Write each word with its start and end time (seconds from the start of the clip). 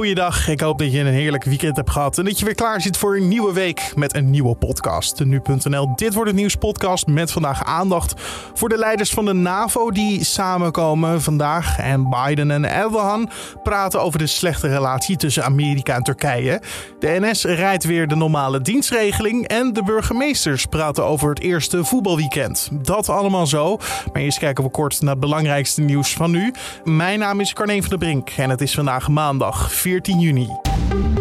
goeiedag. 0.00 0.48
Ik 0.48 0.60
hoop 0.60 0.78
dat 0.78 0.92
je 0.92 0.98
een 0.98 1.06
heerlijk 1.06 1.44
weekend 1.44 1.76
hebt 1.76 1.90
gehad 1.90 2.18
en 2.18 2.24
dat 2.24 2.38
je 2.38 2.44
weer 2.44 2.54
klaar 2.54 2.80
zit 2.80 2.96
voor 2.96 3.16
een 3.16 3.28
nieuwe 3.28 3.52
week 3.52 3.92
met 3.94 4.14
een 4.14 4.30
nieuwe 4.30 4.54
podcast. 4.54 5.18
De 5.18 5.26
Nu.nl 5.26 5.94
Dit 5.94 6.14
wordt 6.14 6.30
het 6.30 6.38
nieuws 6.38 6.54
podcast 6.54 7.06
met 7.06 7.32
vandaag 7.32 7.64
aandacht 7.64 8.14
voor 8.54 8.68
de 8.68 8.78
leiders 8.78 9.10
van 9.10 9.24
de 9.24 9.32
NAVO 9.32 9.90
die 9.90 10.24
samenkomen 10.24 11.22
vandaag. 11.22 11.78
En 11.78 12.08
Biden 12.08 12.50
en 12.50 12.70
Erdogan 12.70 13.30
praten 13.62 14.02
over 14.02 14.18
de 14.18 14.26
slechte 14.26 14.68
relatie 14.68 15.16
tussen 15.16 15.44
Amerika 15.44 15.94
en 15.94 16.02
Turkije. 16.02 16.62
De 16.98 17.16
NS 17.20 17.44
rijdt 17.44 17.84
weer 17.84 18.08
de 18.08 18.16
normale 18.16 18.60
dienstregeling 18.60 19.48
en 19.48 19.72
de 19.72 19.82
burgemeesters 19.82 20.66
praten 20.66 21.04
over 21.04 21.28
het 21.28 21.40
eerste 21.40 21.84
voetbalweekend. 21.84 22.68
Dat 22.72 23.08
allemaal 23.08 23.46
zo. 23.46 23.76
Maar 24.12 24.22
eerst 24.22 24.38
kijken 24.38 24.64
we 24.64 24.70
kort 24.70 25.00
naar 25.00 25.10
het 25.10 25.20
belangrijkste 25.20 25.80
nieuws 25.80 26.12
van 26.12 26.30
nu. 26.30 26.54
Mijn 26.84 27.18
naam 27.18 27.40
is 27.40 27.52
Carne 27.52 27.80
van 27.80 27.88
der 27.88 27.98
Brink 27.98 28.30
en 28.30 28.50
het 28.50 28.60
is 28.60 28.74
vandaag 28.74 29.08
maandag 29.08 29.72
14 29.90 30.20
juni. 30.20 31.19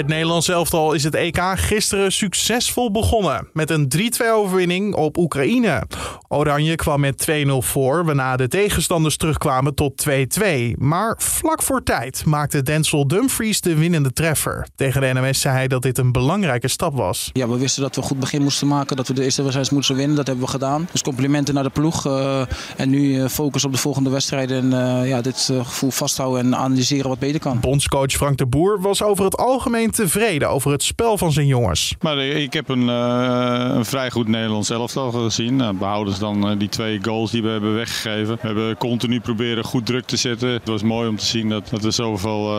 Het 0.00 0.08
Nederlands 0.08 0.48
elftal 0.48 0.92
is 0.92 1.04
het 1.04 1.14
EK 1.14 1.40
gisteren 1.54 2.12
succesvol 2.12 2.90
begonnen 2.90 3.48
met 3.52 3.70
een 3.70 3.92
3-2 4.22 4.26
overwinning 4.32 4.94
op 4.94 5.16
Oekraïne. 5.16 5.82
Oranje 6.28 6.74
kwam 6.74 7.00
met 7.00 7.26
2-0 7.30 7.50
voor, 7.58 8.04
waarna 8.04 8.36
de 8.36 8.48
tegenstanders 8.48 9.16
terugkwamen 9.16 9.74
tot 9.74 10.06
2-2. 10.08 10.44
Maar 10.78 11.14
vlak 11.18 11.62
voor 11.62 11.82
tijd 11.82 12.24
maakte 12.24 12.62
Denzel 12.62 13.06
Dumfries 13.06 13.60
de 13.60 13.74
winnende 13.74 14.12
treffer. 14.12 14.66
Tegen 14.74 15.00
de 15.00 15.10
NMS 15.12 15.40
zei 15.40 15.54
hij 15.54 15.68
dat 15.68 15.82
dit 15.82 15.98
een 15.98 16.12
belangrijke 16.12 16.68
stap 16.68 16.94
was. 16.94 17.30
Ja, 17.32 17.48
we 17.48 17.58
wisten 17.58 17.82
dat 17.82 17.94
we 17.94 18.00
een 18.00 18.06
goed 18.06 18.20
begin 18.20 18.42
moesten 18.42 18.66
maken, 18.66 18.96
dat 18.96 19.08
we 19.08 19.14
de 19.14 19.22
eerste 19.22 19.42
wedstrijd 19.42 19.70
moesten 19.70 19.96
winnen. 19.96 20.16
Dat 20.16 20.26
hebben 20.26 20.44
we 20.44 20.50
gedaan. 20.50 20.88
Dus 20.92 21.02
complimenten 21.02 21.54
naar 21.54 21.62
de 21.62 21.70
ploeg. 21.70 22.06
Uh, 22.06 22.40
en 22.76 22.90
nu 22.90 23.14
uh, 23.14 23.26
focus 23.26 23.64
op 23.64 23.72
de 23.72 23.78
volgende 23.78 24.10
wedstrijden 24.10 24.72
en 24.72 25.00
uh, 25.02 25.08
ja, 25.08 25.20
dit 25.20 25.52
gevoel 25.62 25.90
vasthouden 25.90 26.44
en 26.44 26.56
analyseren 26.56 27.08
wat 27.08 27.18
beter 27.18 27.40
kan. 27.40 27.60
Bondscoach 27.60 28.12
Frank 28.12 28.38
de 28.38 28.46
Boer 28.46 28.80
was 28.80 29.02
over 29.02 29.24
het 29.24 29.36
algemeen 29.36 29.89
tevreden 29.90 30.48
over 30.48 30.70
het 30.70 30.82
spel 30.82 31.18
van 31.18 31.32
zijn 31.32 31.46
jongens. 31.46 31.94
Maar 32.00 32.18
ik 32.18 32.52
heb 32.52 32.68
een, 32.68 32.88
uh, 32.88 33.70
een 33.74 33.84
vrij 33.84 34.10
goed 34.10 34.28
Nederlands 34.28 34.70
elftal 34.70 35.10
gezien. 35.10 35.58
Uh, 35.58 35.70
behouden 35.70 36.14
ze 36.14 36.20
dan 36.20 36.50
uh, 36.50 36.58
die 36.58 36.68
twee 36.68 36.98
goals 37.02 37.30
die 37.30 37.42
we 37.42 37.48
hebben 37.48 37.74
weggegeven. 37.74 38.38
We 38.40 38.46
hebben 38.46 38.76
continu 38.76 39.20
proberen 39.20 39.64
goed 39.64 39.86
druk 39.86 40.04
te 40.04 40.16
zetten. 40.16 40.48
Het 40.48 40.68
was 40.68 40.82
mooi 40.82 41.08
om 41.08 41.16
te 41.16 41.26
zien 41.26 41.48
dat, 41.48 41.68
dat 41.70 41.84
er 41.84 41.92
zoveel 41.92 42.54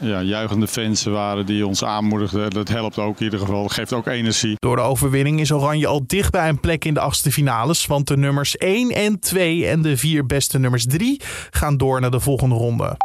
ja, 0.00 0.22
juichende 0.22 0.66
fans 0.66 1.04
waren 1.04 1.46
die 1.46 1.66
ons 1.66 1.84
aanmoedigden. 1.84 2.50
Dat 2.50 2.68
helpt 2.68 2.98
ook 2.98 3.18
in 3.18 3.24
ieder 3.24 3.38
geval. 3.38 3.62
Dat 3.62 3.72
geeft 3.72 3.92
ook 3.92 4.06
energie. 4.06 4.56
Door 4.58 4.76
de 4.76 4.82
overwinning 4.82 5.40
is 5.40 5.52
Oranje 5.52 5.86
al 5.86 6.02
dicht 6.06 6.30
bij 6.30 6.48
een 6.48 6.60
plek 6.60 6.84
in 6.84 6.94
de 6.94 7.00
achtste 7.00 7.32
finales. 7.32 7.86
Want 7.86 8.06
de 8.06 8.16
nummers 8.16 8.56
1 8.56 8.90
en 8.90 9.20
2 9.20 9.66
en 9.66 9.82
de 9.82 9.96
vier 9.96 10.26
beste 10.26 10.58
nummers 10.58 10.86
3 10.86 11.20
gaan 11.50 11.76
door 11.76 12.00
naar 12.00 12.10
de 12.10 12.20
volgende 12.20 12.54
ronde. 12.54 12.96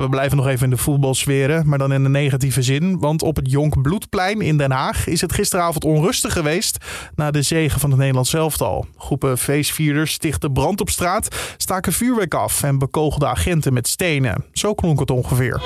We 0.00 0.08
blijven 0.08 0.36
nog 0.36 0.46
even 0.46 0.64
in 0.64 0.70
de 0.70 0.76
voetbalsferen, 0.76 1.68
maar 1.68 1.78
dan 1.78 1.92
in 1.92 2.02
de 2.02 2.08
negatieve 2.08 2.62
zin. 2.62 2.98
Want 2.98 3.22
op 3.22 3.36
het 3.36 3.50
Jonk 3.50 3.82
Bloedplein 3.82 4.40
in 4.40 4.58
Den 4.58 4.70
Haag 4.70 5.06
is 5.06 5.20
het 5.20 5.32
gisteravond 5.32 5.84
onrustig 5.84 6.32
geweest 6.32 6.84
na 7.14 7.30
de 7.30 7.42
zegen 7.42 7.80
van 7.80 7.90
het 7.90 7.98
Nederlands 7.98 8.34
elftal. 8.34 8.86
Groepen 8.96 9.38
feestvierders 9.38 10.12
stichten 10.12 10.52
brand 10.52 10.80
op 10.80 10.90
straat, 10.90 11.54
staken 11.56 11.92
vuurwerk 11.92 12.34
af 12.34 12.62
en 12.62 12.78
bekogelden 12.78 13.28
agenten 13.28 13.72
met 13.72 13.88
stenen. 13.88 14.44
Zo 14.52 14.74
klonk 14.74 15.00
het 15.00 15.10
ongeveer. 15.10 15.60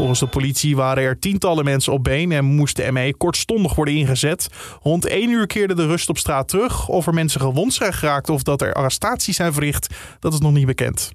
Volgens 0.00 0.20
de 0.20 0.26
politie 0.26 0.76
waren 0.76 1.02
er 1.02 1.18
tientallen 1.18 1.64
mensen 1.64 1.92
op 1.92 2.04
been 2.04 2.32
en 2.32 2.44
moest 2.44 2.76
de 2.76 2.92
ME 2.92 3.14
kortstondig 3.16 3.74
worden 3.74 3.94
ingezet. 3.94 4.48
Rond 4.82 5.06
1 5.06 5.30
uur 5.30 5.46
keerde 5.46 5.74
de 5.74 5.86
rust 5.86 6.08
op 6.08 6.18
straat 6.18 6.48
terug. 6.48 6.88
Of 6.88 7.06
er 7.06 7.14
mensen 7.14 7.40
gewond 7.40 7.72
zijn 7.74 7.92
geraakt 7.92 8.28
of 8.28 8.42
dat 8.42 8.62
er 8.62 8.72
arrestaties 8.72 9.36
zijn 9.36 9.52
verricht, 9.52 9.94
dat 10.20 10.32
is 10.32 10.38
nog 10.38 10.52
niet 10.52 10.66
bekend. 10.66 11.12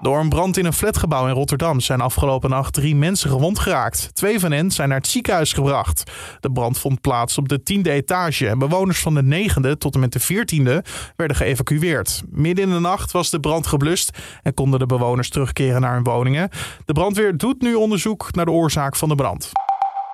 Door 0.00 0.18
een 0.18 0.28
brand 0.28 0.56
in 0.56 0.64
een 0.64 0.72
flatgebouw 0.72 1.26
in 1.26 1.34
Rotterdam 1.34 1.80
zijn 1.80 2.00
afgelopen 2.00 2.50
nacht 2.50 2.74
drie 2.74 2.96
mensen 2.96 3.30
gewond 3.30 3.58
geraakt. 3.58 4.14
Twee 4.14 4.40
van 4.40 4.52
hen 4.52 4.70
zijn 4.70 4.88
naar 4.88 4.98
het 4.98 5.06
ziekenhuis 5.06 5.52
gebracht. 5.52 6.12
De 6.40 6.52
brand 6.52 6.78
vond 6.78 7.00
plaats 7.00 7.38
op 7.38 7.48
de 7.48 7.62
tiende 7.62 7.90
etage 7.90 8.48
en 8.48 8.58
bewoners 8.58 9.00
van 9.00 9.14
de 9.14 9.22
negende 9.22 9.78
tot 9.78 9.94
en 9.94 10.00
met 10.00 10.12
de 10.12 10.20
veertiende 10.20 10.84
werden 11.16 11.36
geëvacueerd. 11.36 12.22
Midden 12.30 12.64
in 12.64 12.70
de 12.70 12.80
nacht 12.80 13.12
was 13.12 13.30
de 13.30 13.40
brand 13.40 13.66
geblust 13.66 14.18
en 14.42 14.54
konden 14.54 14.78
de 14.78 14.86
bewoners 14.86 15.28
terugkeren 15.28 15.80
naar 15.80 15.94
hun 15.94 16.04
woningen. 16.04 16.48
De 16.84 16.92
brandweer 16.92 17.36
doet 17.36 17.62
nu 17.62 17.74
onderzoek 17.74 18.34
naar 18.34 18.44
de 18.44 18.50
oorzaak 18.50 18.96
van 18.96 19.08
de 19.08 19.14
brand. 19.14 19.52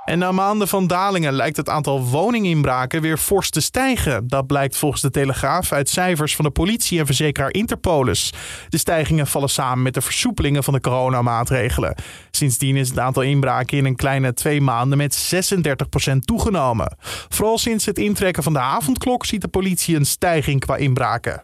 En 0.04 0.18
na 0.18 0.32
maanden 0.32 0.68
van 0.68 0.86
dalingen 0.86 1.32
lijkt 1.32 1.56
het 1.56 1.68
aantal 1.68 2.02
woninginbraken 2.02 3.00
weer 3.00 3.16
fors 3.16 3.50
te 3.50 3.60
stijgen. 3.60 4.28
Dat 4.28 4.46
blijkt 4.46 4.76
volgens 4.76 5.02
de 5.02 5.10
Telegraaf 5.10 5.72
uit 5.72 5.88
cijfers 5.88 6.36
van 6.36 6.44
de 6.44 6.50
politie 6.50 6.98
en 6.98 7.06
verzekeraar 7.06 7.52
Interpolis. 7.52 8.32
De 8.68 8.78
stijgingen 8.78 9.26
vallen 9.26 9.48
samen 9.48 9.82
met 9.82 9.94
de 9.94 10.00
versoepelingen 10.00 10.64
van 10.64 10.74
de 10.74 10.80
coronamaatregelen. 10.80 11.94
Sindsdien 12.30 12.76
is 12.76 12.88
het 12.88 12.98
aantal 12.98 13.22
inbraken 13.22 13.78
in 13.78 13.84
een 13.84 13.96
kleine 13.96 14.34
twee 14.34 14.60
maanden 14.60 14.98
met 14.98 15.34
36% 16.12 16.16
toegenomen. 16.18 16.96
Vooral 17.28 17.58
sinds 17.58 17.86
het 17.86 17.98
intrekken 17.98 18.42
van 18.42 18.52
de 18.52 18.60
avondklok 18.60 19.24
ziet 19.24 19.40
de 19.40 19.48
politie 19.48 19.96
een 19.96 20.06
stijging 20.06 20.60
qua 20.60 20.76
inbraken. 20.76 21.42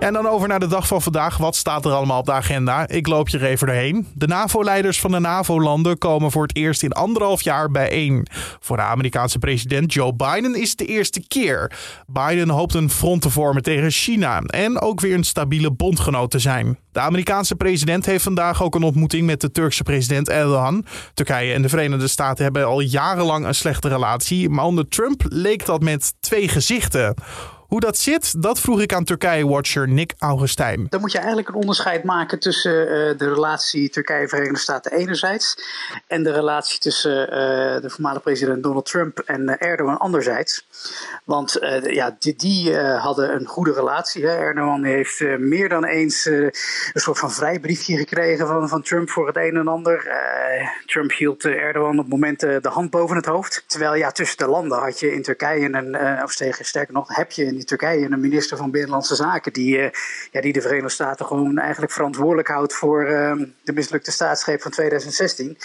En 0.00 0.12
dan 0.12 0.26
over 0.26 0.48
naar 0.48 0.60
de 0.60 0.66
dag 0.66 0.86
van 0.86 1.02
vandaag. 1.02 1.36
Wat 1.36 1.56
staat 1.56 1.84
er 1.84 1.92
allemaal 1.92 2.18
op 2.18 2.26
de 2.26 2.32
agenda? 2.32 2.88
Ik 2.88 3.06
loop 3.06 3.28
je 3.28 3.38
er 3.38 3.44
even 3.44 3.66
doorheen. 3.66 4.08
De 4.14 4.26
NAVO-leiders 4.26 5.00
van 5.00 5.10
de 5.10 5.18
NAVO-landen 5.18 5.98
komen 5.98 6.30
voor 6.30 6.42
het 6.42 6.56
eerst 6.56 6.82
in 6.82 6.92
anderhalf 6.92 7.42
jaar 7.42 7.70
bijeen. 7.70 8.26
Voor 8.60 8.76
de 8.76 8.82
Amerikaanse 8.82 9.38
president 9.38 9.92
Joe 9.92 10.14
Biden 10.14 10.54
is 10.54 10.68
het 10.68 10.78
de 10.78 10.86
eerste 10.86 11.26
keer. 11.28 11.72
Biden 12.06 12.48
hoopt 12.48 12.74
een 12.74 12.90
front 12.90 13.22
te 13.22 13.30
vormen 13.30 13.62
tegen 13.62 13.90
China 13.90 14.40
en 14.40 14.80
ook 14.80 15.00
weer 15.00 15.14
een 15.14 15.24
stabiele 15.24 15.70
bondgenoot 15.70 16.30
te 16.30 16.38
zijn. 16.38 16.78
De 16.92 17.00
Amerikaanse 17.00 17.54
president 17.54 18.06
heeft 18.06 18.24
vandaag 18.24 18.62
ook 18.62 18.74
een 18.74 18.82
ontmoeting 18.82 19.26
met 19.26 19.40
de 19.40 19.50
Turkse 19.50 19.82
president 19.82 20.28
Erdogan. 20.28 20.84
Turkije 21.14 21.52
en 21.52 21.62
de 21.62 21.68
Verenigde 21.68 22.08
Staten 22.08 22.44
hebben 22.44 22.66
al 22.66 22.80
jarenlang 22.80 23.46
een 23.46 23.54
slechte 23.54 23.88
relatie, 23.88 24.48
maar 24.48 24.64
onder 24.64 24.88
Trump 24.88 25.22
leek 25.28 25.66
dat 25.66 25.82
met 25.82 26.14
twee 26.20 26.48
gezichten. 26.48 27.14
Hoe 27.70 27.80
dat 27.80 27.98
zit, 27.98 28.42
dat 28.42 28.60
vroeg 28.60 28.80
ik 28.80 28.92
aan 28.92 29.04
Turkije-watcher 29.04 29.88
Nick 29.88 30.12
Augustijn. 30.18 30.86
Dan 30.88 31.00
moet 31.00 31.12
je 31.12 31.18
eigenlijk 31.18 31.48
een 31.48 31.54
onderscheid 31.54 32.04
maken 32.04 32.38
tussen 32.40 32.72
uh, 32.72 33.18
de 33.18 33.28
relatie 33.34 33.90
Turkije-Verenigde 33.90 34.58
Staten 34.58 34.92
enerzijds 34.92 35.56
en 36.06 36.22
de 36.22 36.32
relatie 36.32 36.78
tussen 36.78 37.20
uh, 37.20 37.82
de 37.82 37.90
voormalige 37.90 38.22
president 38.22 38.62
Donald 38.62 38.86
Trump 38.86 39.18
en 39.18 39.42
uh, 39.42 39.54
Erdogan 39.58 39.98
anderzijds. 39.98 40.66
Want 41.24 41.58
ja, 41.82 42.16
die, 42.18 42.36
die 42.36 42.76
hadden 42.76 43.34
een 43.34 43.46
goede 43.46 43.72
relatie. 43.72 44.26
Hè. 44.26 44.36
Erdogan 44.36 44.84
heeft 44.84 45.38
meer 45.38 45.68
dan 45.68 45.84
eens 45.84 46.24
een 46.24 46.52
soort 46.94 47.18
van 47.18 47.32
vrijbriefje 47.32 47.96
gekregen 47.96 48.46
van, 48.46 48.68
van 48.68 48.82
Trump 48.82 49.10
voor 49.10 49.26
het 49.26 49.36
een 49.36 49.56
en 49.56 49.68
ander. 49.68 50.08
Trump 50.86 51.12
hield 51.12 51.44
Erdogan 51.44 51.98
op 51.98 52.08
momenten 52.08 52.62
de 52.62 52.68
hand 52.68 52.90
boven 52.90 53.16
het 53.16 53.26
hoofd. 53.26 53.64
Terwijl 53.66 53.94
ja, 53.94 54.10
tussen 54.10 54.38
de 54.38 54.48
landen 54.48 54.78
had 54.78 55.00
je 55.00 55.12
in 55.12 55.22
Turkije 55.22 55.70
en, 55.70 56.22
of 56.22 56.32
sterker 56.60 56.94
nog, 56.94 57.16
heb 57.16 57.32
je 57.32 57.44
in 57.44 57.59
Turkije 57.64 58.10
een 58.10 58.20
minister 58.20 58.56
van 58.56 58.70
Binnenlandse 58.70 59.14
Zaken 59.14 59.52
die, 59.52 59.78
uh, 59.78 59.90
ja, 60.30 60.40
die 60.40 60.52
de 60.52 60.60
Verenigde 60.60 60.88
Staten 60.90 61.26
gewoon 61.26 61.58
eigenlijk 61.58 61.92
verantwoordelijk 61.92 62.48
houdt 62.48 62.74
voor 62.74 63.08
uh, 63.08 63.32
de 63.64 63.72
mislukte 63.72 64.10
staatsgreep 64.10 64.62
van 64.62 64.70
2016. 64.70 65.58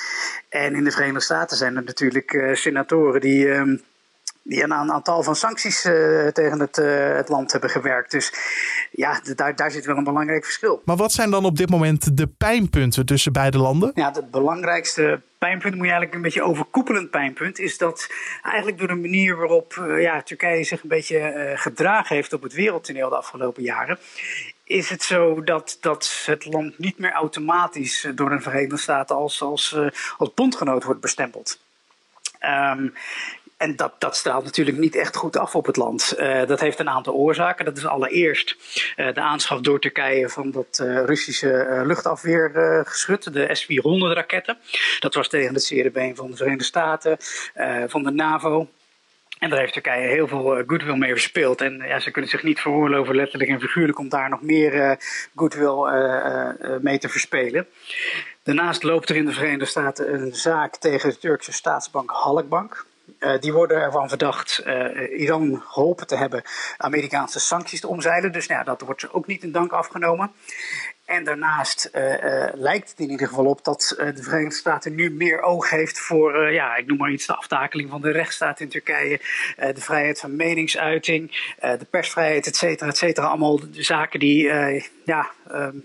En 0.49 0.75
in 0.75 0.83
de 0.83 0.91
Verenigde 0.91 1.19
Staten 1.19 1.57
zijn 1.57 1.75
er 1.75 1.83
natuurlijk 1.83 2.33
uh, 2.33 2.55
senatoren 2.55 3.21
die 3.21 3.51
ehm, 3.51 3.77
die 4.47 4.63
een 4.63 4.73
aantal 4.73 5.23
van 5.23 5.35
sancties 5.35 5.85
uh, 5.85 6.27
tegen 6.27 6.59
het, 6.59 6.77
uh, 6.77 7.15
het, 7.15 7.29
land 7.29 7.51
hebben 7.51 7.69
gewerkt. 7.69 8.11
Dus 8.11 8.33
ja, 8.91 9.19
daar, 9.35 9.55
daar 9.55 9.71
zit 9.71 9.85
wel 9.85 9.97
een 9.97 10.03
belangrijk 10.03 10.43
verschil. 10.43 10.81
Maar 10.85 10.95
wat 10.95 11.11
zijn 11.11 11.31
dan 11.31 11.45
op 11.45 11.57
dit 11.57 11.69
moment 11.69 12.17
de 12.17 12.27
pijnpunten 12.27 13.05
tussen 13.05 13.33
beide 13.33 13.57
landen? 13.57 13.91
Ja, 13.93 14.11
het 14.11 14.31
belangrijkste 14.31 15.21
pijnpunt, 15.37 15.75
moet 15.75 15.85
je 15.85 15.91
eigenlijk 15.91 16.13
een 16.13 16.21
beetje 16.21 16.43
overkoepelend 16.43 17.09
pijnpunt, 17.09 17.59
is 17.59 17.77
dat 17.77 18.09
eigenlijk 18.41 18.77
door 18.77 18.87
de 18.87 18.95
manier 18.95 19.35
waarop 19.35 19.75
uh, 19.79 20.01
ja, 20.01 20.21
Turkije 20.21 20.63
zich 20.63 20.83
een 20.83 20.89
beetje 20.89 21.53
gedragen 21.55 22.15
heeft 22.15 22.33
op 22.33 22.43
het 22.43 22.53
wereldtoneel 22.53 23.09
de 23.09 23.15
afgelopen 23.15 23.63
jaren, 23.63 23.97
is 24.63 24.89
het 24.89 25.03
zo 25.03 25.43
dat, 25.43 25.77
dat 25.81 26.23
het 26.25 26.45
land 26.45 26.79
niet 26.79 26.97
meer 26.97 27.11
automatisch 27.11 28.07
door 28.15 28.29
de 28.29 28.39
Verenigde 28.39 28.77
Staten 28.77 29.15
als, 29.15 29.41
als, 29.41 29.77
als 30.17 30.33
bondgenoot 30.33 30.83
wordt 30.83 31.01
bestempeld. 31.01 31.59
Um, 32.41 32.93
en 33.57 33.75
dat, 33.75 33.93
dat 33.99 34.15
straalt 34.15 34.43
natuurlijk 34.43 34.77
niet 34.77 34.95
echt 34.95 35.15
goed 35.15 35.37
af 35.37 35.55
op 35.55 35.65
het 35.65 35.75
land. 35.75 36.15
Uh, 36.17 36.45
dat 36.45 36.59
heeft 36.59 36.79
een 36.79 36.89
aantal 36.89 37.13
oorzaken. 37.13 37.65
Dat 37.65 37.77
is 37.77 37.85
allereerst 37.85 38.55
uh, 38.95 39.13
de 39.13 39.21
aanschaf 39.21 39.59
door 39.59 39.79
Turkije 39.79 40.29
van 40.29 40.51
dat 40.51 40.79
uh, 40.81 41.03
Russische 41.03 41.81
luchtafweergeschut, 41.85 43.33
de 43.33 43.55
S-400 43.55 44.13
raketten. 44.13 44.57
Dat 44.99 45.13
was 45.13 45.29
tegen 45.29 45.53
het 45.53 45.63
zere 45.63 46.13
van 46.15 46.31
de 46.31 46.37
Verenigde 46.37 46.63
Staten, 46.63 47.17
van 47.87 48.03
de 48.03 48.11
NAVO. 48.11 48.67
En 49.39 49.49
daar 49.49 49.59
heeft 49.59 49.73
Turkije 49.73 50.07
heel 50.07 50.27
veel 50.27 50.63
goodwill 50.67 50.97
mee 50.97 51.11
verspeeld. 51.11 51.61
En 51.61 51.83
ja, 51.87 51.99
ze 51.99 52.11
kunnen 52.11 52.29
zich 52.29 52.43
niet 52.43 52.59
veroorloven, 52.59 53.15
letterlijk 53.15 53.51
en 53.51 53.59
figuurlijk, 53.59 53.99
om 53.99 54.09
daar 54.09 54.29
nog 54.29 54.41
meer 54.41 54.97
goodwill 55.35 55.77
mee 56.81 56.97
te 56.97 57.09
verspelen. 57.09 57.67
Daarnaast 58.43 58.83
loopt 58.83 59.09
er 59.09 59.15
in 59.15 59.25
de 59.25 59.31
Verenigde 59.31 59.65
Staten 59.65 60.13
een 60.13 60.35
zaak 60.35 60.75
tegen 60.75 61.09
de 61.09 61.17
Turkse 61.17 61.53
staatsbank 61.53 62.09
Halkbank. 62.09 62.85
Die 63.39 63.53
worden 63.53 63.81
ervan 63.81 64.09
verdacht 64.09 64.63
Iran 65.17 65.61
geholpen 65.65 66.07
te 66.07 66.15
hebben 66.15 66.43
Amerikaanse 66.77 67.39
sancties 67.39 67.79
te 67.79 67.87
omzeilen. 67.87 68.31
Dus 68.31 68.47
nou 68.47 68.63
dat 68.63 68.81
wordt 68.81 69.13
ook 69.13 69.27
niet 69.27 69.43
in 69.43 69.51
dank 69.51 69.71
afgenomen. 69.71 70.31
En 71.05 71.23
daarnaast 71.23 71.89
uh, 71.93 72.47
lijkt 72.53 72.89
het 72.89 72.99
in 72.99 73.09
ieder 73.09 73.27
geval 73.27 73.45
op 73.45 73.63
dat 73.63 73.93
de 73.97 74.23
Verenigde 74.23 74.55
Staten 74.55 74.95
nu 74.95 75.11
meer 75.11 75.41
oog 75.41 75.69
heeft 75.69 75.99
voor, 75.99 76.51
ja, 76.51 76.75
ik 76.75 76.85
noem 76.85 76.97
maar 76.97 77.11
iets, 77.11 77.25
de 77.25 77.35
aftakeling 77.35 77.89
van 77.89 78.01
de 78.01 78.11
rechtsstaat 78.11 78.59
in 78.59 78.69
Turkije, 78.69 79.19
de 79.55 79.81
vrijheid 79.81 80.19
van 80.19 80.35
meningsuiting, 80.35 81.53
de 81.59 81.87
persvrijheid, 81.89 82.47
et 82.47 82.55
cetera, 82.55 82.89
et 82.89 82.97
cetera. 82.97 83.27
Allemaal 83.27 83.59
zaken 83.71 84.19
die, 84.19 84.43
ja, 85.05 85.29
ehm, 85.51 85.77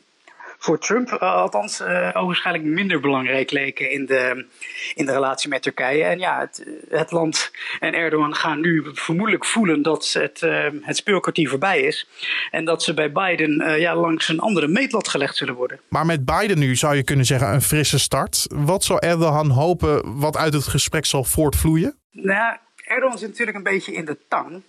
voor 0.63 0.79
Trump 0.79 1.11
uh, 1.11 1.21
althans 1.21 1.81
uh, 1.81 2.11
ogenschijnlijk 2.15 2.65
minder 2.65 3.01
belangrijk 3.01 3.51
leken 3.51 3.91
in 3.91 4.07
de, 4.07 4.47
in 4.95 5.07
de 5.07 5.13
relatie 5.13 5.49
met 5.49 5.63
Turkije. 5.63 6.05
En 6.05 6.19
ja, 6.19 6.41
het, 6.41 6.67
het 6.89 7.11
land 7.11 7.51
en 7.79 7.95
Erdogan 7.95 8.35
gaan 8.35 8.61
nu 8.61 8.91
vermoedelijk 8.93 9.45
voelen 9.45 9.83
dat 9.83 10.13
het, 10.13 10.43
uh, 10.43 10.67
het 10.83 10.97
speelkwartier 10.97 11.49
voorbij 11.49 11.81
is. 11.81 12.09
En 12.51 12.65
dat 12.65 12.83
ze 12.83 12.95
bij 12.95 13.13
Biden 13.13 13.81
ja, 13.81 13.97
langs 13.97 14.29
een 14.29 14.41
andere 14.41 14.69
meetlat 14.69 15.09
gelegd 15.09 15.37
zullen 15.37 15.55
worden. 15.55 15.81
Maar 15.89 16.07
met 16.07 16.25
Biden 16.25 16.59
nu 16.59 16.77
zou 16.77 16.97
je 16.97 17.05
kunnen 17.05 17.27
zeggen 17.27 17.53
een 17.53 17.63
frisse 17.63 17.99
start. 17.99 18.47
Wat 18.49 18.85
zou 18.85 18.99
Erdogan 19.07 19.51
hopen 19.51 20.19
wat 20.19 20.37
uit 20.37 20.53
het 20.53 20.69
gesprek 20.69 21.07
zal 21.07 21.25
voortvloeien? 21.25 21.99
Nou, 22.11 22.57
Erdogan 22.85 23.19
zit 23.19 23.29
natuurlijk 23.29 23.57
een 23.57 23.63
beetje 23.63 23.93
in 23.93 24.05
de 24.05 24.19
tang. 24.29 24.63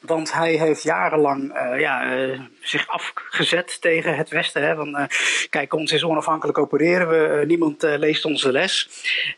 Want 0.00 0.32
hij 0.32 0.52
heeft 0.52 0.82
jarenlang 0.82 1.56
uh, 1.56 1.80
ja, 1.80 2.16
uh, 2.16 2.40
zich 2.60 2.88
afgezet 2.88 3.80
tegen 3.80 4.16
het 4.16 4.28
Westen. 4.28 4.62
Hè? 4.62 4.74
Van, 4.74 4.88
uh, 4.88 5.04
kijk, 5.50 5.74
ons 5.74 5.92
is 5.92 6.04
onafhankelijk 6.04 6.58
opereren 6.58 7.08
we. 7.08 7.46
niemand 7.46 7.82
leest 7.82 8.24
onze 8.24 8.52
les. 8.52 8.88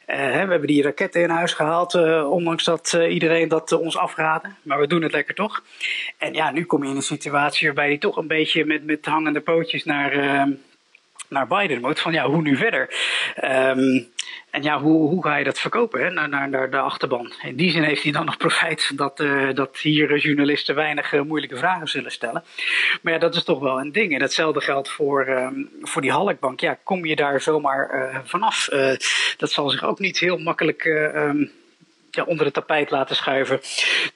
Hè, 0.07 0.45
we 0.45 0.51
hebben 0.51 0.67
die 0.67 0.83
raketten 0.83 1.23
in 1.23 1.31
huis 1.31 1.53
gehaald, 1.53 1.95
ondanks 2.25 2.65
dat 2.65 2.99
iedereen 3.09 3.49
dat 3.49 3.73
ons 3.73 3.97
afraadde. 3.97 4.49
Maar 4.63 4.81
we 4.81 4.87
doen 4.87 5.03
het 5.03 5.13
lekker 5.13 5.35
toch. 5.35 5.63
En 6.19 6.35
ja, 6.35 6.51
nu 6.51 6.65
kom 6.65 6.85
je 6.85 6.91
in 6.91 6.97
een 6.97 7.03
situatie 7.03 7.67
waarbij 7.67 7.87
hij 7.87 7.99
toch 7.99 8.17
een 8.17 8.27
beetje 8.27 8.65
met, 8.65 8.85
met 8.85 9.07
hangende 9.07 9.41
pootjes 9.41 9.85
naar 9.85 10.47
naar 11.33 11.47
Biden 11.47 11.81
moet. 11.81 12.01
Van 12.01 12.13
ja, 12.13 12.27
hoe 12.27 12.43
nu 12.43 12.57
verder? 12.57 12.89
Um, 13.45 14.11
en 14.51 14.63
ja, 14.63 14.81
hoe, 14.81 15.09
hoe 15.09 15.23
ga 15.23 15.37
je 15.37 15.45
dat 15.45 15.59
verkopen 15.59 16.01
hè? 16.01 16.11
Naar, 16.11 16.29
naar, 16.29 16.49
naar 16.49 16.71
de 16.71 16.79
achterban? 16.79 17.33
In 17.43 17.57
die 17.57 17.71
zin 17.71 17.83
heeft 17.83 18.03
hij 18.03 18.13
dan 18.13 18.25
nog 18.25 18.37
profijt 18.37 18.93
dat, 18.97 19.21
uh, 19.21 19.55
dat 19.55 19.79
hier 19.79 20.19
journalisten 20.19 20.75
weinig 20.75 21.13
uh, 21.13 21.23
moeilijke 21.23 21.57
vragen 21.57 21.89
zullen 21.89 22.11
stellen. 22.11 22.45
Maar 23.03 23.13
ja, 23.13 23.19
dat 23.19 23.35
is 23.35 23.45
toch 23.45 23.61
wel 23.61 23.81
een 23.81 23.93
ding. 23.93 24.15
En 24.15 24.21
hetzelfde 24.23 24.61
geldt 24.61 24.89
voor, 24.89 25.29
um, 25.29 25.71
voor 25.83 26.03
die 26.03 26.11
Halkbank. 26.11 26.61
Ja, 26.61 26.79
kom 26.83 27.05
je 27.05 27.17
daar 27.17 27.41
zomaar 27.41 27.95
uh, 27.95 28.19
vanaf? 28.25 28.69
dat 29.37 29.51
zal 29.51 29.71
zich 29.71 29.85
ook 29.85 29.99
niet 29.99 30.19
heel 30.19 30.39
makkelijk. 30.39 30.85
Um, 30.85 31.51
ja, 32.11 32.23
onder 32.23 32.45
het 32.45 32.55
tapijt 32.55 32.91
laten 32.91 33.17
schuiven. 33.17 33.61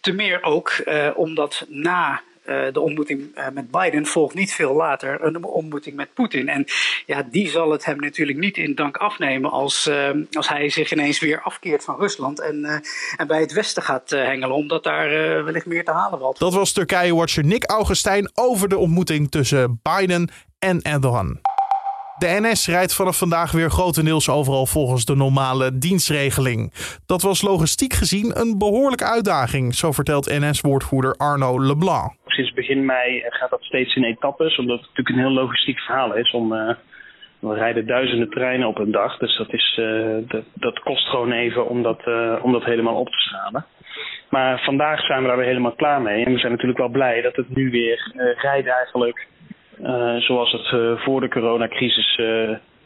Te 0.01 0.13
meer 0.13 0.43
ook 0.43 0.85
omdat 1.15 1.67
na 1.69 2.23
de 2.73 2.81
ontmoeting 2.81 3.21
uh, 3.35 3.47
met 3.53 3.71
Biden 3.71 4.07
volgt 4.07 4.35
niet 4.35 4.53
veel 4.53 4.75
later 4.75 5.25
een 5.25 5.45
ontmoeting 5.45 5.97
met 5.97 6.15
Poetin. 6.15 6.49
En 6.49 6.65
ja, 7.07 7.23
die 7.31 7.49
zal 7.49 7.71
het 7.71 7.85
hem 7.85 8.01
natuurlijk 8.01 8.39
niet 8.39 8.57
in 8.57 8.75
dank 8.75 8.97
afnemen 8.97 9.51
als, 9.51 9.87
uh, 9.87 10.11
als 10.33 10.49
hij 10.49 10.69
zich 10.69 10.93
ineens 10.93 11.21
weer 11.21 11.43
afkeert 11.43 11.85
van 11.85 11.97
Rusland 11.99 12.41
en, 12.41 12.83
en 13.17 13.27
bij 13.27 13.41
het 13.41 13.53
Westen 13.53 13.83
gaat 13.83 14.11
hengelen, 14.11 14.57
omdat 14.57 14.85
daar 14.85 15.09
wellicht 15.45 15.67
meer 15.67 15.85
te 15.85 15.93
halen 15.93 16.19
valt. 16.19 16.39
Dat 16.39 16.55
was 16.55 16.73
Turkije-watcher 16.73 17.45
Nick 17.45 17.71
Augustijn 17.71 18.31
over 18.35 18.69
de 18.69 18.79
ontmoeting 18.79 19.31
tussen 19.31 19.81
Biden 19.83 20.31
en 20.59 20.83
Erdogan. 20.83 21.41
De 22.19 22.39
NS 22.41 22.67
rijdt 22.67 22.95
vanaf 22.95 23.19
vandaag 23.19 23.53
weer 23.53 23.71
grotendeels 23.71 24.29
overal 24.29 24.67
volgens 24.67 25.05
de 25.05 25.17
normale 25.17 25.79
dienstregeling. 25.79 26.73
Dat 27.07 27.23
was 27.23 27.43
logistiek 27.43 27.93
gezien 27.93 28.41
een 28.41 28.59
behoorlijke 28.59 29.05
uitdaging, 29.05 29.75
zo 29.75 29.93
vertelt 29.93 30.27
NS-woordvoerder 30.27 31.15
Arno 31.17 31.61
Leblanc. 31.61 32.13
Sinds 32.37 32.53
begin 32.53 32.85
mei 32.85 33.25
gaat 33.29 33.51
dat 33.51 33.63
steeds 33.63 33.95
in 33.95 34.05
etappes, 34.05 34.59
omdat 34.59 34.79
het 34.79 34.89
natuurlijk 34.89 35.17
een 35.17 35.25
heel 35.25 35.43
logistiek 35.43 35.79
verhaal 35.79 36.15
is. 36.15 36.31
Om, 36.31 36.49
we 37.39 37.55
rijden 37.55 37.87
duizenden 37.87 38.31
treinen 38.31 38.69
op 38.69 38.79
een 38.79 38.91
dag, 38.91 39.19
dus 39.19 39.37
dat, 39.37 39.53
is, 39.53 39.79
uh, 39.81 40.17
dat, 40.55 40.79
kost 40.79 41.09
gewoon 41.09 41.33
even 41.33 41.69
om 41.69 41.83
dat, 41.83 42.07
om 42.43 42.53
dat 42.53 42.65
helemaal 42.65 42.95
op 42.95 43.09
te 43.09 43.19
schalen. 43.19 43.65
Maar 44.31 44.61
vandaag 44.65 45.01
zijn 45.01 45.23
we 45.23 45.29
daar 45.29 45.37
weer 45.37 45.47
helemaal 45.47 45.75
klaar 45.75 46.03
mee. 46.03 46.25
En 46.25 46.33
we 46.33 46.39
zijn 46.39 46.53
natuurlijk 46.53 46.79
wel 46.79 46.89
blij 46.89 47.23
dat 47.23 47.37
het 47.37 47.55
nu 47.55 47.71
weer 47.71 48.13
rijdt 48.41 48.69
eigenlijk 48.69 49.27
zoals 50.19 50.53
het 50.53 51.01
voor 51.01 51.21
de 51.21 51.29
coronacrisis 51.29 52.21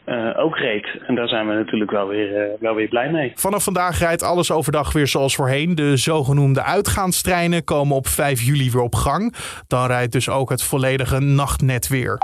uh, 0.05 0.29
ook 0.37 0.57
reed. 0.57 0.87
En 1.07 1.15
daar 1.15 1.27
zijn 1.27 1.47
we 1.47 1.53
natuurlijk 1.53 1.91
wel 1.91 2.07
weer, 2.07 2.49
wel 2.59 2.75
weer 2.75 2.87
blij 2.87 3.11
mee. 3.11 3.31
Vanaf 3.35 3.63
vandaag 3.63 3.99
rijdt 3.99 4.23
alles 4.23 4.51
overdag 4.51 4.93
weer 4.93 5.07
zoals 5.07 5.35
voorheen. 5.35 5.75
De 5.75 5.97
zogenoemde 5.97 6.63
uitgaanstreinen 6.63 7.63
komen 7.63 7.95
op 7.95 8.07
5 8.07 8.41
juli 8.41 8.71
weer 8.71 8.81
op 8.81 8.95
gang. 8.95 9.35
Dan 9.67 9.87
rijdt 9.87 10.11
dus 10.11 10.29
ook 10.29 10.49
het 10.49 10.63
volledige 10.63 11.19
nachtnet 11.19 11.87
weer. 11.87 12.17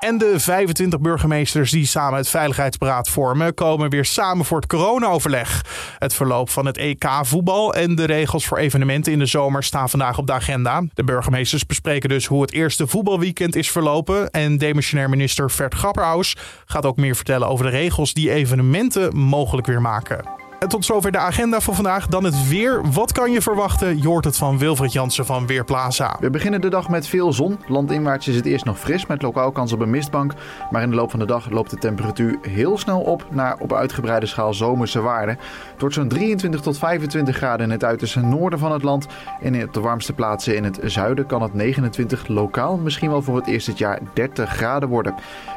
En 0.00 0.18
de 0.18 0.40
25 0.40 1.00
burgemeesters 1.00 1.70
die 1.70 1.86
samen 1.86 2.18
het 2.18 2.28
Veiligheidsberaad 2.28 3.08
vormen, 3.08 3.54
komen 3.54 3.90
weer 3.90 4.04
samen 4.04 4.44
voor 4.44 4.56
het 4.58 4.68
corona-overleg. 4.68 5.64
Het 5.98 6.14
verloop 6.14 6.50
van 6.50 6.66
het 6.66 6.76
EK-voetbal 6.76 7.74
en 7.74 7.94
de 7.94 8.04
regels 8.04 8.46
voor 8.46 8.58
evenementen 8.58 9.12
in 9.12 9.18
de 9.18 9.26
zomer 9.26 9.62
staan 9.62 9.90
vandaag 9.90 10.18
op 10.18 10.26
de 10.26 10.32
agenda. 10.32 10.82
De 10.94 11.04
burgemeesters 11.04 11.66
bespreken 11.66 12.08
dus 12.08 12.26
hoe 12.26 12.42
het 12.42 12.52
eerste 12.52 12.86
voetbalweekend 12.86 13.56
is 13.56 13.70
verlopen. 13.70 14.30
En 14.30 14.58
demissionair 14.58 15.08
minister 15.08 15.50
Vert 15.50 15.74
Grapperhaus 15.74 16.36
gaat 16.64 16.86
ook 16.86 16.96
meer 16.96 17.16
vertellen 17.16 17.48
over 17.48 17.64
de 17.64 17.70
regels 17.70 18.12
die 18.12 18.30
evenementen 18.30 19.16
mogelijk 19.16 19.66
weer 19.66 19.80
maken. 19.80 20.49
En 20.60 20.68
tot 20.68 20.84
zover 20.84 21.12
de 21.12 21.18
agenda 21.18 21.60
voor 21.60 21.74
vandaag. 21.74 22.06
Dan 22.06 22.24
het 22.24 22.48
weer. 22.48 22.90
Wat 22.92 23.12
kan 23.12 23.32
je 23.32 23.42
verwachten? 23.42 24.02
Je 24.02 24.08
hoort 24.08 24.24
het 24.24 24.36
van 24.36 24.58
Wilfried 24.58 24.92
Jansen 24.92 25.26
van 25.26 25.46
Weerplaza. 25.46 26.16
We 26.20 26.30
beginnen 26.30 26.60
de 26.60 26.68
dag 26.68 26.88
met 26.88 27.06
veel 27.06 27.32
zon. 27.32 27.58
Landinwaarts 27.66 28.28
is 28.28 28.36
het 28.36 28.46
eerst 28.46 28.64
nog 28.64 28.78
fris 28.78 29.06
met 29.06 29.22
lokaal 29.22 29.50
kans 29.50 29.72
op 29.72 29.80
een 29.80 29.90
mistbank. 29.90 30.32
Maar 30.70 30.82
in 30.82 30.90
de 30.90 30.96
loop 30.96 31.10
van 31.10 31.18
de 31.18 31.26
dag 31.26 31.50
loopt 31.50 31.70
de 31.70 31.76
temperatuur 31.76 32.38
heel 32.42 32.78
snel 32.78 33.00
op 33.00 33.26
naar 33.30 33.56
op 33.58 33.72
uitgebreide 33.72 34.26
schaal 34.26 34.54
zomerse 34.54 35.00
waarden. 35.00 35.38
Het 35.72 35.80
wordt 35.80 35.94
zo'n 35.94 36.08
23 36.08 36.60
tot 36.60 36.78
25 36.78 37.36
graden 37.36 37.66
in 37.66 37.72
het 37.72 37.84
uiterste 37.84 38.20
noorden 38.20 38.58
van 38.58 38.72
het 38.72 38.82
land. 38.82 39.06
En 39.40 39.62
op 39.62 39.74
de 39.74 39.80
warmste 39.80 40.12
plaatsen 40.12 40.56
in 40.56 40.64
het 40.64 40.80
zuiden 40.84 41.26
kan 41.26 41.42
het 41.42 41.54
29 41.54 42.26
lokaal 42.26 42.76
misschien 42.76 43.10
wel 43.10 43.22
voor 43.22 43.36
het 43.36 43.46
eerst 43.46 43.66
dit 43.66 43.78
jaar 43.78 43.98
30 44.14 44.50
graden 44.50 44.88
worden. 44.88 45.14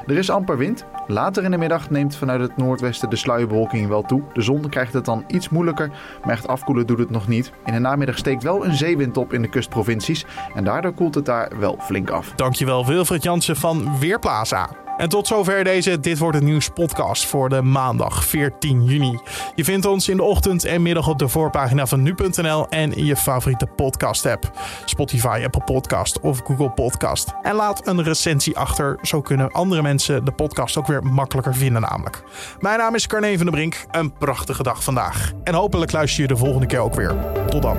Er 0.08 0.18
is 0.18 0.30
amper 0.30 0.58
wind. 0.58 0.86
Later 1.08 1.44
in 1.44 1.52
de 1.52 1.58
middag 1.58 1.90
neemt 1.90 2.16
vanuit 2.16 2.42
het 2.42 2.58
noordwesten 2.58 3.10
de 3.10 3.16
sluierbewolking 3.16 3.88
wel 3.88 4.02
toe. 4.02 4.22
De 4.34 4.42
zon 4.42 4.70
krijgt 4.70 4.93
het 4.94 5.06
dan 5.06 5.24
iets 5.28 5.50
moeilijker, 5.50 5.92
maar 6.24 6.34
echt 6.34 6.48
afkoelen 6.48 6.88
doet 6.88 7.00
het 7.00 7.10
nog 7.10 7.28
niet. 7.28 7.52
In 7.66 7.74
de 7.74 7.80
namiddag 7.80 8.18
steekt 8.18 8.44
wel 8.44 8.66
een 8.66 8.76
zeewind 8.76 9.18
op 9.18 9.34
in 9.34 9.42
de 9.42 9.50
kustprovincies 9.50 10.26
en 10.56 10.64
daardoor 10.64 10.94
koelt 10.94 11.16
het 11.16 11.26
daar 11.26 11.52
wel 11.60 11.78
flink 11.80 12.10
af. 12.10 12.34
Dankjewel 12.36 12.86
Wilfred 12.86 13.24
Jansen 13.24 13.56
van 13.56 14.00
Weerplaza. 14.00 14.83
En 14.98 15.10
tot 15.10 15.28
zover 15.28 15.64
deze 15.64 16.00
Dit 16.00 16.18
Wordt 16.18 16.36
Het 16.36 16.46
Nieuws 16.46 16.70
podcast 16.70 17.26
voor 17.26 17.50
de 17.50 17.62
maandag 17.62 18.26
14 18.26 18.86
juni. 18.86 19.20
Je 19.56 19.64
vindt 19.64 19.86
ons 19.86 20.10
in 20.10 20.18
de 20.18 20.24
ochtend 20.24 20.66
en 20.66 20.82
middag 20.82 21.08
op 21.08 21.20
de 21.20 21.28
voorpagina 21.28 21.86
van 21.86 22.02
nu.nl 22.02 22.68
en 22.70 22.94
in 22.94 23.06
je 23.06 23.16
favoriete 23.16 23.66
podcast 23.66 24.26
app. 24.26 24.52
Spotify, 24.86 25.42
Apple 25.46 25.64
Podcast 25.64 26.20
of 26.20 26.40
Google 26.44 26.72
Podcast. 26.72 27.34
En 27.42 27.56
laat 27.56 27.88
een 27.88 28.04
recensie 28.04 28.58
achter, 28.58 29.00
zo 29.02 29.22
kunnen 29.22 29.52
andere 29.52 29.82
mensen 29.82 30.26
de 30.26 30.32
podcast 30.32 30.78
ook 30.78 30.88
weer 30.88 31.04
makkelijker 31.04 31.56
vinden 31.56 31.82
namelijk. 31.82 32.24
Mijn 32.60 32.78
naam 32.78 32.96
is 32.96 33.08
Carne 33.08 33.36
van 33.36 33.46
der 33.46 33.56
Brink, 33.56 33.86
een 33.92 34.14
prachtige 34.14 34.64
dag 34.64 34.84
vandaag. 34.84 35.32
En 35.44 35.54
hopelijk 35.54 35.92
luister 35.92 36.22
je 36.22 36.28
de 36.28 36.38
volgende 36.38 36.66
keer 36.66 36.80
ook 36.80 36.96
weer. 36.96 37.16
Tot 37.48 37.62
dan. 37.62 37.78